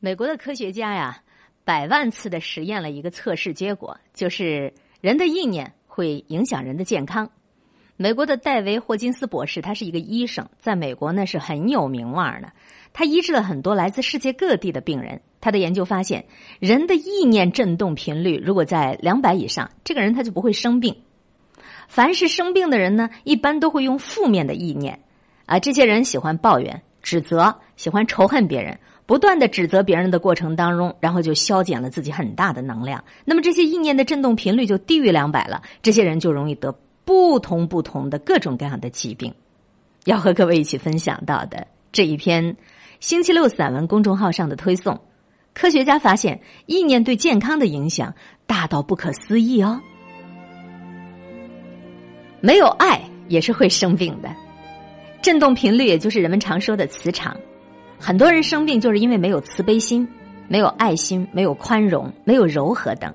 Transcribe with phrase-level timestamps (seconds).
[0.00, 1.22] 美国的科学家呀，
[1.64, 7.28] 百万次的实验了一个测试结果，就是人的意念会影响人的健康。
[7.96, 12.52] 美国的戴维·霍金斯博士，他是一个医生，在美国呢是很有名望的。
[12.92, 15.20] 他医治了很多来自世界各地的病人。
[15.40, 16.26] 他的研究发现，
[16.60, 21.02] 人的意念振动频率如果在两百以上，这个人他就不会生病。
[21.88, 25.00] 凡是生病的人呢，一般都会用负面的意念
[25.46, 28.78] 啊，这些人喜欢抱怨、指责，喜欢仇恨别人。
[29.06, 33.02] 不断的指责别人的过程当中，然后就消减了自己很大的能量。
[33.24, 36.70] 那么这些意念的振动频率就低于两百了，这些人就容易得
[37.06, 39.32] 不同不同的各种各样的疾病。
[40.04, 42.54] 要和各位一起分享到的这一篇
[43.00, 45.00] 星期六散文公众号上的推送，
[45.54, 48.14] 科学家发现意念对健康的影响
[48.46, 49.80] 大到不可思议哦。
[52.42, 54.28] 没有爱也是会生病的，
[55.20, 57.36] 振动频率也就是人们常说的磁场。
[57.98, 60.06] 很多人生病就是因为没有慈悲心、
[60.46, 63.12] 没有爱心、没有宽容、没有柔和等，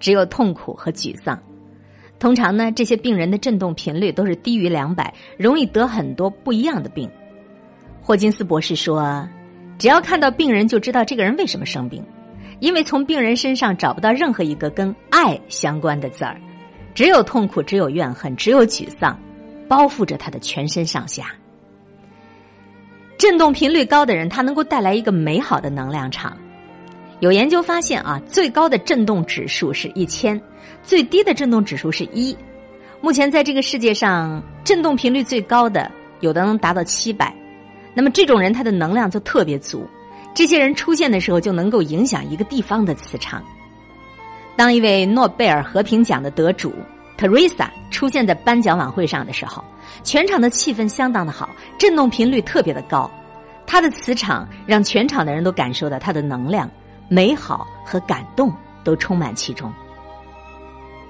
[0.00, 1.38] 只有痛苦和沮丧。
[2.18, 7.10] 通常呢，这些病人的振动频率都是低于两百，容易得很多不一样的病。
[8.00, 9.28] 霍金斯博士说
[9.78, 12.02] ：“只要看到病人，就知道这个人为什么生病，
[12.60, 16.40] 因为从病人身上找不到任何一个跟爱相关的字儿，
[16.94, 19.18] 只有痛苦，只有怨恨，只有沮丧，
[19.68, 21.34] 包覆着他的全身上下。”
[23.22, 26.36] 振动频率高的人，他能够带来一个美好的能量场。
[27.20, 30.42] 有研究发现啊，最高的振动指数是一千，
[30.82, 32.36] 最低的振动指数是一。
[33.00, 37.32] 目前在这个世界上，振动频率最高的有的能达到七百。
[37.94, 39.88] 那么这种人他的能量就特别足，
[40.34, 43.40] 这些人出现的时候就能够影响一个地方的磁场。
[44.56, 46.74] 当一位诺贝尔和平奖的得主
[47.22, 49.64] Teresa 出现在颁奖晚会上的时候。
[50.02, 51.48] 全场的气氛相当的好，
[51.78, 53.08] 震动频率特别的高，
[53.64, 56.68] 他的磁场让全场的人都感受到他的能量、
[57.08, 59.72] 美好和感动都充满其中。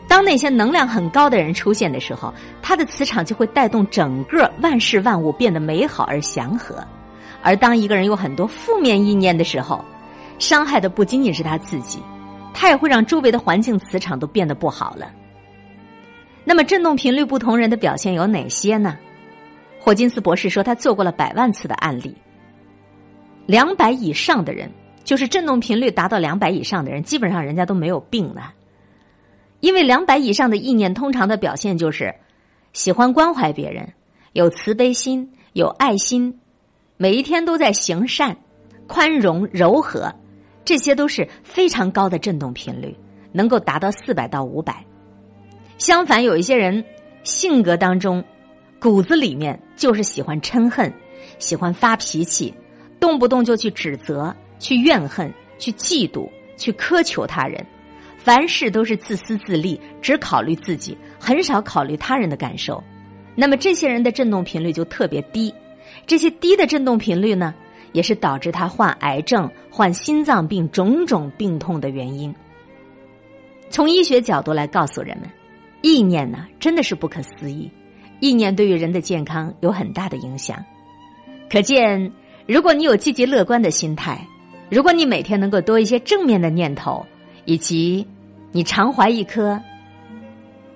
[0.06, 6.74] 当那些能量很高的人出现的时候，他的磁场就会带动整个万事万物变得美好而祥和；
[7.42, 9.82] 而当一个人有很多负面意念的时候，
[10.38, 12.02] 伤害的不仅仅是他自己，
[12.52, 15.06] 他也会让周围的环境磁场都变得不好了。
[16.44, 18.98] 那么，振动频率不同人的表现有哪些呢？
[19.80, 22.16] 霍金斯博士说，他做过了百万次的案例，
[23.46, 24.70] 两百以上的人，
[25.04, 28.54] 就是振动频率达到两百以上的人，基本上人家都没有病了。
[29.60, 32.14] 因为两百以上的意念，通常的表现就是
[32.72, 33.92] 喜欢关怀别人，
[34.32, 36.40] 有慈悲心，有爱心，
[36.96, 38.36] 每一天都在行善、
[38.88, 40.12] 宽容、柔和，
[40.64, 42.96] 这些都是非常高的振动频率，
[43.30, 44.84] 能够达到四百到五百。
[45.78, 46.84] 相反，有一些人
[47.24, 48.22] 性格当中，
[48.80, 50.92] 骨子里面就是喜欢嗔恨，
[51.38, 52.54] 喜欢发脾气，
[53.00, 57.64] 动不动就去指责、去怨恨、去嫉妒、去苛求他人，
[58.16, 62.82] 凡事都是自私自利，只考虑自己，很少考虑他人的感受。
[63.34, 65.52] 那么这些人的振动频率就特别低，
[66.06, 67.54] 这些低的振动频率呢，
[67.92, 72.32] 也是导致他患癌症、患心脏病种种病痛的原因。
[73.68, 75.28] 从医学角度来告诉人们。
[75.82, 77.70] 意念呢，真的是不可思议。
[78.20, 80.64] 意念对于人的健康有很大的影响。
[81.50, 82.12] 可见，
[82.46, 84.26] 如果你有积极乐观的心态，
[84.70, 87.04] 如果你每天能够多一些正面的念头，
[87.44, 88.06] 以及
[88.52, 89.60] 你常怀一颗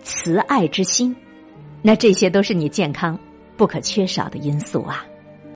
[0.03, 1.15] 慈爱之心，
[1.83, 3.19] 那这些都是你健康
[3.57, 5.07] 不可缺少的因素啊。